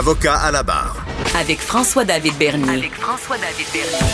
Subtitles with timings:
[0.00, 0.96] Avocat à la barre.
[1.38, 2.70] Avec François-David Bernier.
[2.70, 4.06] Avec François-David Bernier.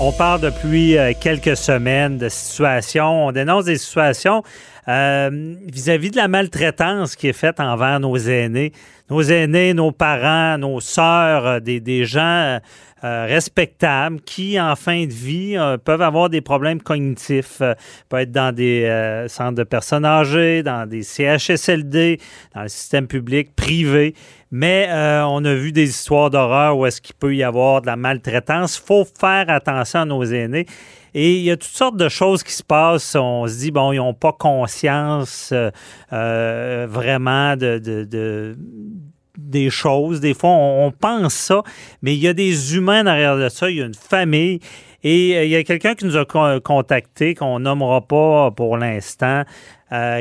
[0.00, 4.42] On parle depuis euh, quelques semaines de situations, on dénonce des situations
[4.88, 8.72] euh, vis-à-vis de la maltraitance qui est faite envers nos aînés.
[9.10, 12.58] Nos aînés, nos parents, nos sœurs, euh, des, des gens
[13.02, 17.58] respectables qui, en fin de vie, peuvent avoir des problèmes cognitifs,
[18.08, 22.18] peuvent être dans des centres de personnes âgées, dans des CHSLD,
[22.54, 24.14] dans le système public, privé.
[24.50, 24.88] Mais
[25.26, 28.80] on a vu des histoires d'horreur où est-ce qu'il peut y avoir de la maltraitance.
[28.82, 30.64] Il faut faire attention à nos aînés.
[31.14, 33.14] Et il y a toutes sortes de choses qui se passent.
[33.14, 35.70] On se dit, bon, ils n'ont pas conscience euh,
[36.12, 38.58] euh, vraiment de, de,
[39.38, 40.20] des choses.
[40.20, 41.62] Des fois, on, pense ça,
[42.02, 43.70] mais il y a des humains derrière de ça.
[43.70, 44.58] Il y a une famille.
[45.04, 46.24] Et euh, il y a quelqu'un qui nous a
[46.60, 49.44] contacté, qu'on nommera pas pour l'instant,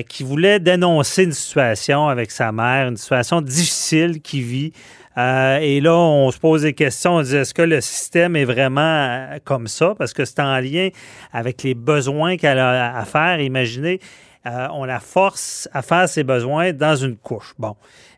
[0.07, 4.73] qui voulait dénoncer une situation avec sa mère, une situation difficile qu'il vit.
[5.17, 7.15] Euh, et là, on se pose des questions.
[7.15, 9.93] On dit est-ce que le système est vraiment euh, comme ça?
[9.97, 10.89] Parce que c'est en lien
[11.31, 13.39] avec les besoins qu'elle a à faire.
[13.39, 13.99] Imaginez,
[14.47, 17.53] euh, on la force à faire ses besoins dans une couche.
[17.59, 17.75] Bon.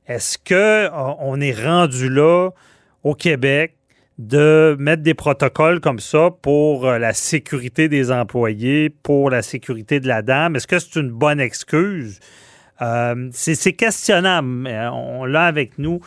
[0.08, 2.52] Est-ce qu'on est rendu là
[3.04, 3.76] au Québec
[4.18, 10.08] de mettre des protocoles comme ça pour la sécurité des employés, pour la sécurité de
[10.08, 10.56] la dame?
[10.56, 12.20] Est-ce que c'est une bonne excuse?
[13.32, 14.68] C'est questionnable.
[14.94, 16.00] On l'a avec nous.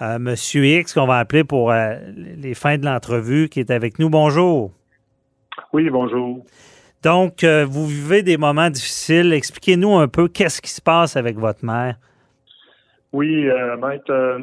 [0.00, 4.10] Monsieur X, qu'on va appeler pour euh, les fins de l'entrevue, qui est avec nous.
[4.10, 4.72] Bonjour.
[5.72, 6.44] Oui, bonjour.
[7.02, 9.32] Donc, euh, vous vivez des moments difficiles.
[9.32, 11.96] Expliquez-nous un peu qu'est-ce qui se passe avec votre mère.
[13.14, 14.40] Oui, euh, maître,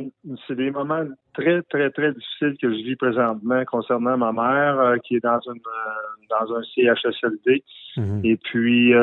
[0.47, 5.17] c'est des moments très, très, très difficiles que je vis présentement concernant ma mère qui
[5.17, 5.61] est dans une
[6.29, 7.63] dans un CHSLD.
[7.97, 8.21] Mhm.
[8.23, 8.93] Et puis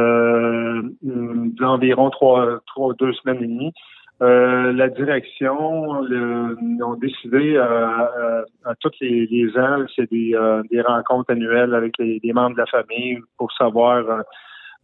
[1.61, 3.73] d'environ trois, trois, deux semaines et demie,
[4.21, 10.37] euh, la direction le, ont décidé euh, euh, à tous les, les ans, c'est des,
[10.71, 14.25] des rencontres annuelles avec les, membres de la famille pour savoir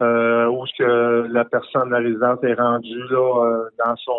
[0.00, 4.12] où est-ce que la personne, la résidente est rendue là dans son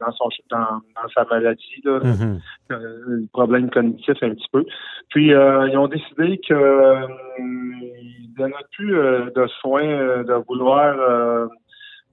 [0.00, 0.80] dans son dans,
[1.14, 2.40] sa maladie, là, mm-hmm.
[2.70, 4.64] le problème cognitif un petit peu.
[5.10, 7.06] Puis ils ont décidé que
[7.38, 11.48] ils donnaient plus de soins de vouloir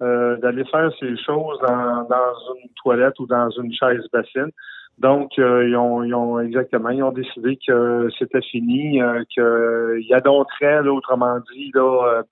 [0.03, 4.49] euh, d'aller faire ces choses dans, dans une toilette ou dans une chaise bassine.
[4.97, 10.05] Donc, euh, ils, ont, ils ont exactement, ils ont décidé que c'était fini, euh, qu'il
[10.05, 10.51] y a d'autres
[10.89, 12.23] autrement dit, là,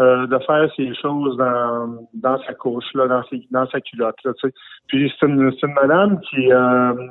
[0.00, 4.16] euh, de faire ces choses dans, dans sa couche, là, dans, dans sa culotte.
[4.24, 4.54] Là, tu sais.
[4.88, 6.48] Puis c'est une, une madame qui,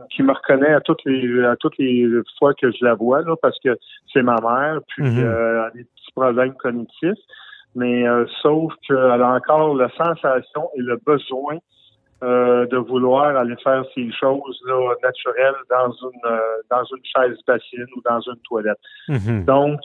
[0.09, 3.35] qui me reconnaît à toutes les à toutes les fois que je la vois, là,
[3.41, 3.77] parce que
[4.11, 5.19] c'est ma mère, puis mm-hmm.
[5.19, 7.19] elle a des petits problèmes cognitifs
[7.75, 11.57] mais euh, sauf qu'elle a encore la sensation et le besoin
[12.23, 16.39] euh, de vouloir aller faire ces choses là, naturelles dans une euh,
[16.69, 18.79] dans une chaise bassine ou dans une toilette.
[19.09, 19.45] Mm-hmm.
[19.45, 19.79] Donc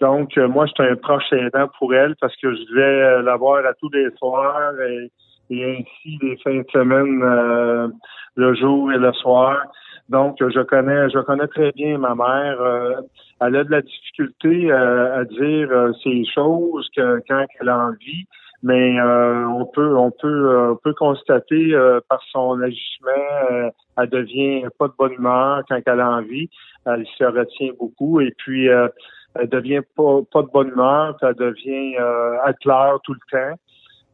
[0.00, 3.64] donc moi je suis un proche aidant pour elle parce que je vais la voir
[3.66, 5.10] à tous les soirs et,
[5.50, 7.92] et ainsi les fins de semaine
[8.36, 9.62] le jour et le soir.
[10.10, 12.60] Donc, je connais, je connais très bien ma mère.
[12.60, 12.96] Euh,
[13.40, 17.78] elle a de la difficulté euh, à dire euh, ces choses que quand elle a
[17.78, 18.26] envie,
[18.62, 21.72] mais on peut, on peut, on peut constater
[22.08, 26.48] par son agissement, elle devient pas de bonne humeur quand elle a envie.
[26.86, 31.94] Elle se retient beaucoup et puis elle devient pas, pas de bonne humeur, elle devient,
[31.94, 33.56] elle pleure tout le temps.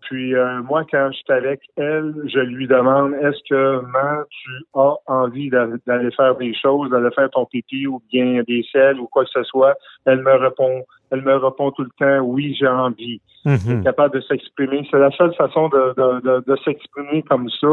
[0.07, 4.51] Puis euh, moi, quand je suis avec elle, je lui demande est-ce que maman, tu
[4.75, 9.09] as envie d'aller faire des choses, d'aller faire ton pipi ou bien des selles ou
[9.09, 9.75] quoi que ce soit?
[10.05, 13.21] Elle me répond, elle me répond tout le temps oui, j'ai envie.
[13.45, 14.87] Mm capable de s'exprimer.
[14.91, 17.69] C'est la seule façon de, de, de, s'exprimer comme ça.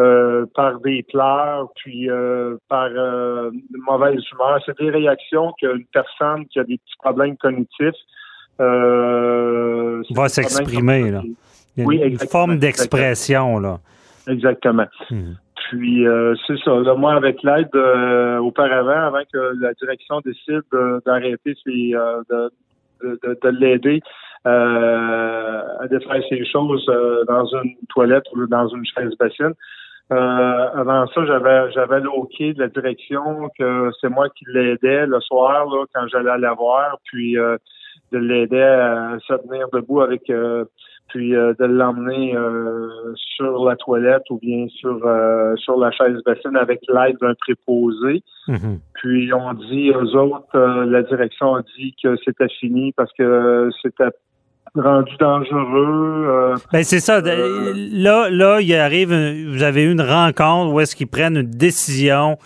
[0.00, 4.60] Euh, par des pleurs, puis euh, par euh, une mauvaise humeur.
[4.64, 7.96] C'est des réactions qu'une personne qui a des petits problèmes cognitifs
[8.60, 11.10] va s'exprimer.
[11.10, 11.22] Là
[11.78, 13.78] oui, une forme d'expression, là.
[14.28, 14.86] Exactement.
[15.10, 15.32] Hmm.
[15.68, 16.72] Puis, euh, c'est ça.
[16.94, 20.62] moi, avec l'aide, euh, auparavant, avant que la direction décide
[21.04, 22.50] d'arrêter, euh, de,
[23.02, 24.00] de, de, l'aider
[24.44, 26.86] à faire ces choses
[27.26, 29.52] dans une toilette ou dans une chaise bassine,
[30.10, 35.66] avant ça, j'avais j'avais l'OK de la direction que c'est moi qui l'aidais le soir
[35.66, 40.32] là, quand j'allais la voir, puis de l'aider à se tenir debout avec
[41.08, 42.88] puis euh, de l'emmener euh,
[43.36, 48.22] sur la toilette ou bien sur euh, sur la chaise bassine avec l'aide d'un préposé.
[48.46, 48.80] Mhm.
[48.94, 54.10] Puis on dit aux autres, la direction a dit que c'était fini parce que c'était
[54.74, 56.54] rendu dangereux.
[56.72, 57.20] ben c'est ça.
[57.20, 62.38] là, là, il arrive, vous avez eu une rencontre où est-ce qu'ils prennent une décision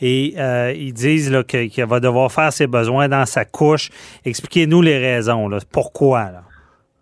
[0.00, 0.34] et
[0.76, 3.90] ils disent qu'il va devoir faire ses besoins dans sa couche.
[4.24, 5.48] Expliquez-nous les raisons.
[5.48, 5.58] Là.
[5.70, 6.24] Pourquoi?
[6.24, 6.42] Là?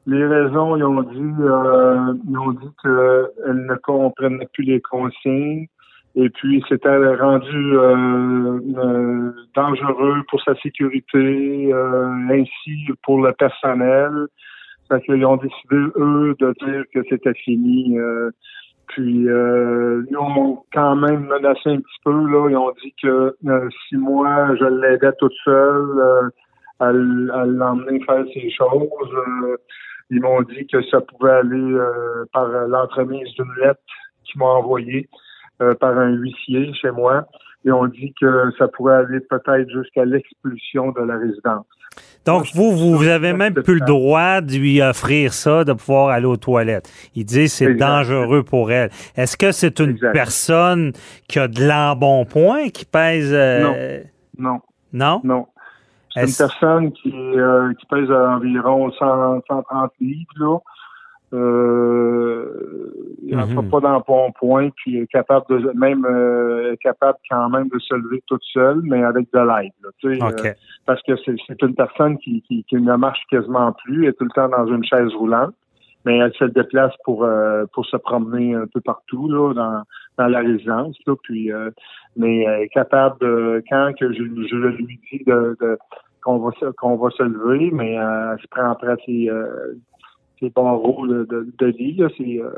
[0.06, 5.66] Les raisons, ils ont dit, euh, ils ont dit qu'elle ne comprenait plus les consignes
[6.16, 14.26] et puis c'était rendu euh, euh, dangereux pour sa sécurité, ainsi pour le personnel.
[14.88, 17.96] Fait qu'ils ont décidé, eux, de dire que c'était fini.
[18.88, 22.48] puis ils ont quand même menacé un petit peu, là.
[22.48, 23.36] Ils ont dit que
[23.88, 26.32] si moi je l'aidais toute seule
[26.80, 29.14] à, à l'emmener faire ces choses,
[30.10, 33.80] ils m'ont dit que ça pouvait aller euh, par l'entremise d'une lettre
[34.24, 35.08] qu'ils m'ont envoyée
[35.62, 37.26] euh, par un huissier chez moi.
[37.64, 41.66] Et on dit que ça pourrait aller peut-être jusqu'à l'expulsion de la résidence.
[42.24, 46.26] Donc, vous, vous avez même plus le droit de lui offrir ça, de pouvoir aller
[46.26, 46.90] aux toilettes.
[47.14, 48.90] Il dit c'est dangereux pour elle.
[49.16, 50.92] Est-ce que c'est une personne
[51.28, 53.30] qui a de l'embonpoint, qui pèse...
[53.32, 54.02] Euh,
[54.38, 54.60] non.
[54.92, 55.20] Non?
[55.24, 55.46] Non.
[56.14, 60.58] C'est une personne qui, euh, qui pèse environ 100, 130 livres, là.
[61.32, 62.90] Euh,
[63.22, 63.70] il n'a mm-hmm.
[63.70, 68.42] pas d'embonpoint, puis est capable de même euh, capable quand même de se lever toute
[68.52, 69.72] seule, mais avec de l'aide.
[70.04, 70.52] Euh,
[70.86, 74.30] parce que c'est une personne qui, qui, qui, ne marche quasiment plus, est tout le
[74.30, 75.54] temps dans une chaise roulante,
[76.04, 77.28] mais elle se déplace pour
[77.72, 79.82] pour se promener un peu partout là, dans,
[80.18, 80.96] dans la résidence.
[81.06, 81.50] Là, puis
[82.16, 85.78] mais elle est capable de quand que je, je lui dis de, de
[86.22, 89.74] qu'on va qu'on va se lever, mais euh, elle se prend après ses, euh,
[90.38, 91.26] ses barreaux de,
[91.58, 91.96] de, lit.
[91.96, 92.50] Là, c'est euh,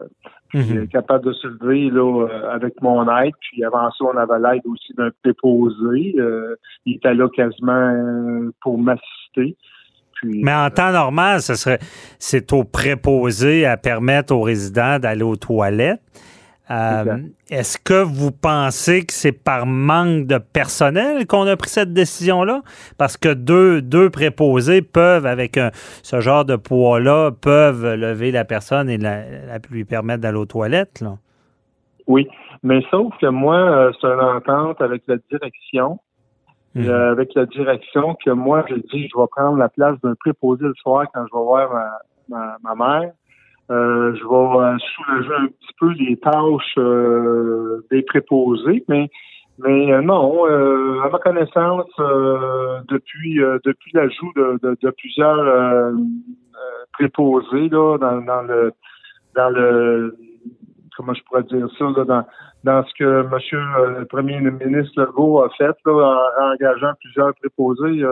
[0.55, 0.89] mhm.
[0.89, 3.35] capable de se lever là, euh, avec mon aide.
[3.41, 6.15] Puis avant ça, on avait l'aide aussi d'un préposé.
[6.19, 6.57] Euh,
[6.87, 9.57] il était là quasiment pour m'assister.
[10.25, 11.79] Mais en temps normal, ce serait
[12.19, 16.01] c'est au préposé à permettre aux résidents d'aller aux toilettes.
[16.71, 17.19] Euh,
[17.51, 22.63] est-ce que vous pensez que c'est par manque de personnel qu'on a pris cette décision-là?
[22.97, 25.59] Parce que deux, deux préposés peuvent, avec
[26.03, 29.25] ce genre de poids-là, peuvent lever la personne et la,
[29.71, 31.01] lui permettre d'aller aux toilettes.
[31.03, 31.19] Là.
[32.07, 32.29] Oui,
[32.63, 35.99] mais sauf que moi, euh, c'est une entente avec la direction.
[36.75, 36.89] Mhm.
[36.89, 40.65] Euh, avec la direction que moi, je dis, je vais prendre la place d'un préposé
[40.65, 41.71] le soir quand je vais voir
[42.29, 43.13] ma, ma mère.
[43.71, 49.09] Euh, je vais euh, soulager un petit peu les tâches euh, des préposés, mais
[49.59, 51.87] mais non, à ma connaissance,
[52.89, 55.93] depuis depuis l'ajout de, de, plusieurs
[56.95, 58.73] préposés là, dans, dans le
[59.37, 60.17] dans le
[60.97, 62.25] comment je pourrais dire ça, là, dans,
[62.65, 63.61] dans ce que Monsieur
[63.99, 68.05] le Premier ministre Legault a fait là, en engageant plusieurs préposés.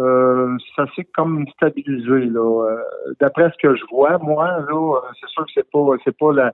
[0.00, 2.40] Euh, ça s'est comme stabilisé là.
[2.40, 2.76] Euh,
[3.20, 6.32] d'après ce que je vois, moi là, euh, c'est sûr que c'est pas c'est pas
[6.32, 6.52] la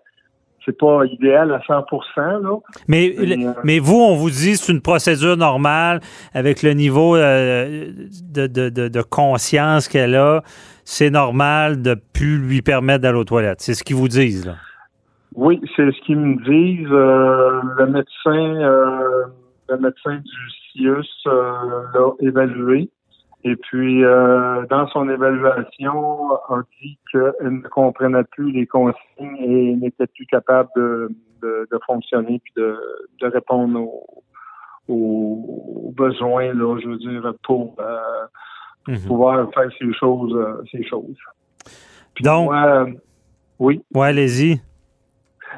[0.67, 1.87] c'est pas idéal à 100
[2.17, 2.59] là.
[2.87, 3.17] Mais
[3.65, 6.01] mais vous, on vous dit c'est une procédure normale
[6.35, 10.43] avec le niveau de, de, de, conscience qu'elle a,
[10.85, 13.63] c'est normal de plus lui permettre d'aller aux toilettes.
[13.63, 14.57] C'est ce qu'ils vous disent là.
[15.41, 16.89] Oui, c'est ce qu'ils me disent.
[16.89, 19.31] le médecin
[19.71, 22.91] le médecin du CIUS l'a évalué.
[23.43, 29.77] Et puis, euh, dans son évaluation, a dit qu'elle ne comprenait plus les consignes et
[29.77, 31.09] n'était plus capable de,
[31.41, 32.77] de, de, fonctionner puis de,
[33.21, 34.21] de répondre aux,
[34.89, 37.99] aux, besoins, là, je veux dire, pour, euh,
[38.89, 39.07] mhm.
[39.07, 40.35] pouvoir faire ces choses.
[40.35, 41.17] Euh, ces choses.
[42.15, 42.89] Puis Donc, moi,
[43.59, 43.83] oui.
[43.95, 44.61] Ouais, allez-y.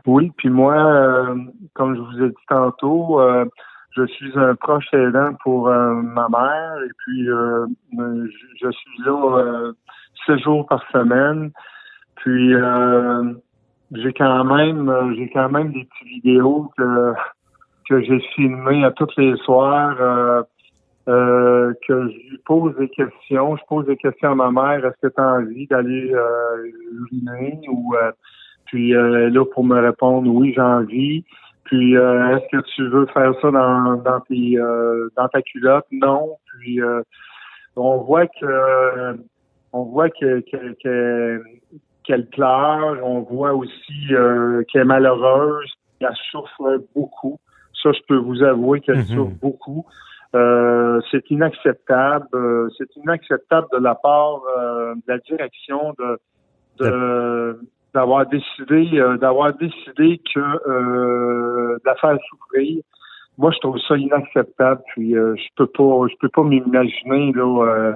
[0.06, 1.34] Oui, puis moi,
[1.74, 3.20] comme je vous ai dit tantôt,
[3.96, 9.38] je suis un proche aidant pour euh, ma mère et puis euh, je, suis là
[9.38, 9.72] euh,
[10.24, 11.50] six jours par semaine.
[12.16, 12.54] Puis
[13.92, 17.12] j'ai quand même j'ai quand même des petites vidéos que
[17.88, 19.96] que j'ai filmées à tous les soirs.
[21.06, 23.56] que je lui pose des questions.
[23.56, 24.86] Je pose des questions à ma mère.
[24.86, 26.14] Est-ce que tu as envie d'aller
[26.92, 27.94] uriner ou
[28.72, 31.24] puis là pour me répondre oui j'ai envie.
[31.64, 35.86] Puis euh, est-ce que tu veux faire ça dans, dans tes euh, dans ta culotte?
[35.92, 36.36] Non.
[36.58, 37.02] Puis euh,
[37.76, 39.16] on voit que
[39.74, 40.40] on voit que,
[42.04, 45.72] qu'elle pleure, on voit aussi qu'elle est malheureuse.
[46.00, 47.38] elle souffre beaucoup.
[47.82, 49.04] Ça, je peux vous avouer qu'elle Mhm.
[49.14, 49.86] souffre beaucoup.
[50.34, 52.26] Euh, c'est inacceptable.
[52.34, 56.18] Euh, c'est inacceptable de la part euh, de la direction de
[56.80, 57.60] de-
[57.94, 62.82] d'avoir décidé euh, d'avoir décidé que euh, de la faire souffrir.
[63.38, 64.80] Moi, je trouve ça inacceptable.
[64.94, 67.92] Puis euh, je peux pas je peux pas m'imaginer là euh,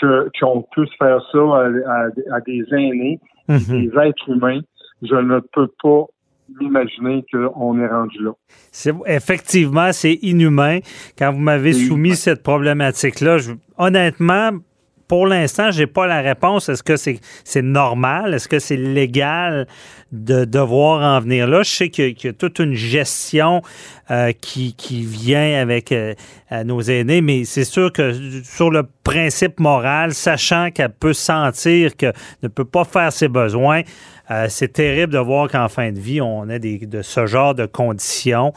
[0.00, 3.58] que qu'on puisse faire ça à, à- à des aînés, Mhm.
[3.68, 4.60] des êtres humains.
[5.02, 6.04] Je ne peux pas
[6.60, 8.32] m'imaginer qu'on est rendu là.
[8.70, 10.78] C'est- effectivement, c'est inhumain.
[11.18, 14.50] Quand vous m'avez soumis cette problématique-là, je- honnêtement,
[15.14, 16.68] pour l'instant, j'ai pas la réponse.
[16.68, 18.34] Est-ce que c'est normal?
[18.34, 19.68] Est-ce que c'est légal
[20.10, 21.62] de devoir en venir là?
[21.62, 23.62] Je sais qu'il y, a- toute une gestion
[24.10, 26.14] euh, qui, qui vient avec euh,
[26.64, 32.12] nos aînés, mais c'est sûr que sur le principe moral, sachant qu'elle peut sentir qu'elle
[32.42, 33.82] ne peut pas faire ses besoins,
[34.30, 37.54] euh, c'est terrible de voir qu'en fin de vie, on a des, de ce genre
[37.54, 38.52] de conditions.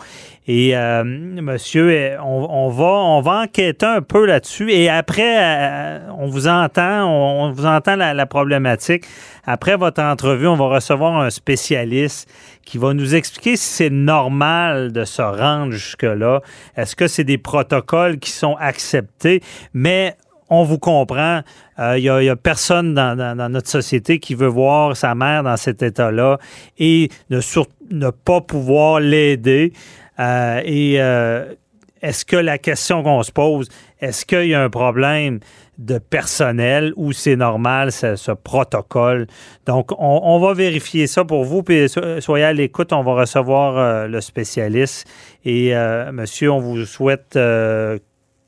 [0.48, 4.72] Et euh, monsieur, eh, on, on va, on va enquêter un peu là-dessus.
[4.72, 9.06] Et après, euh, on vous entend, on, on vous entend la, la problématique.
[9.46, 12.30] Après votre entrevue, on va recevoir un spécialiste
[12.66, 16.42] qui va nous expliquer si c'est normal de se rendre jusque-là.
[16.76, 19.42] Est-ce que c'est des protocoles qui sont acceptés?
[19.74, 20.16] Mais
[20.50, 21.42] on vous comprend.
[21.80, 25.84] Il n'y a, a personne dans, notre société qui veut voir sa mère dans cet
[25.84, 26.40] état-là
[26.80, 29.74] et ne, pas pouvoir l'aider.
[30.20, 31.54] Euh, et euh,
[32.02, 35.40] est-ce que la question qu'on se pose, est-ce qu'il y a un problème
[35.78, 39.28] de personnel ou c'est normal ce, ce protocole?
[39.66, 41.64] Donc, on, va vérifier ça pour vous.
[41.64, 45.08] Puis so- soyez à l'écoute, on va recevoir euh, le spécialiste.
[45.46, 48.00] Et euh, monsieur, on vous souhaite euh,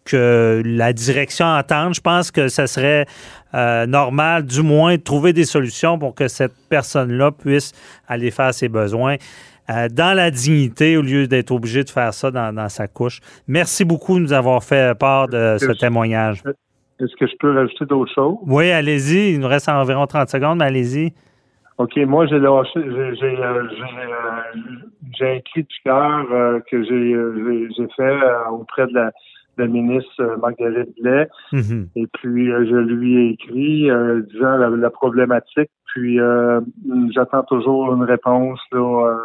[0.10, 1.94] que la direction entende.
[1.96, 3.06] Je pense que ça serait
[3.54, 7.72] euh, normal, du moins, de trouver des solutions pour que cette personne-là puisse
[8.08, 9.16] aller faire ses besoins
[9.70, 13.20] euh, dans la dignité au lieu d'être obligé de faire ça dans, dans sa couche.
[13.48, 16.42] Merci beaucoup de nous avoir fait part de ce témoignage.
[17.00, 18.36] Est-ce que je peux rajouter d'autres choses?
[18.46, 19.34] Oui, allez-y.
[19.34, 21.14] Il nous reste environ 30 secondes, mais allez-y.
[21.78, 23.38] OK, moi j'ai lâché, j'ai j'ai
[25.26, 29.12] euh, cri de cœur euh, que j'ai j'ai- j'ai fait euh, auprès de la,
[29.60, 31.28] la ministre euh, Marguerite Blais.
[31.52, 31.90] Mhm.
[31.96, 35.70] Et puis euh, je lui ai écrit euh, disant la, la problématique.
[35.94, 36.62] Puis euh,
[37.14, 39.16] j'attends toujours une réponse là, euh,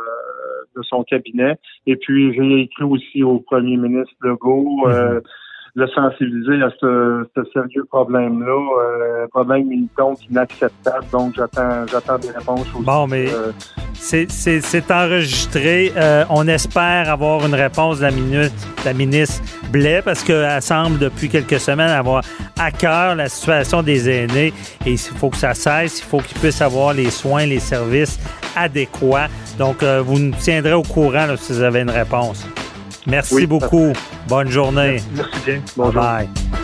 [0.77, 1.57] de son cabinet.
[1.87, 4.89] Et puis j'ai écrit aussi au premier ministre Legault.
[4.89, 5.21] euh,
[5.77, 11.05] le sensibiliser à ce, ce sérieux problème-là, euh, problème donc inacceptable.
[11.13, 12.85] Donc j'attends j'attends des réponses aussi.
[12.85, 13.51] Bon, mais euh,
[13.95, 15.93] c'est- c'est c'est enregistré.
[15.97, 20.63] Euh, on espère avoir une réponse de la ministre, de la ministre Blais parce qu'elle
[20.63, 22.23] semble depuis quelques semaines avoir
[22.57, 24.53] à cœur la situation des aînés
[24.87, 25.99] et il faut que ça cesse.
[26.01, 28.21] Il faut qu'ils puissent avoir les soins, les services
[28.57, 29.27] adéquats.
[29.59, 32.47] Donc, euh, vous nous tiendrez au courant là, si vous avez une réponse.
[33.07, 33.93] Merci Oui, beaucoup.
[34.29, 35.01] Bonne journée.
[35.13, 35.57] merci bien.
[35.57, 36.03] Bye Bonjour.
[36.03, 36.64] bye.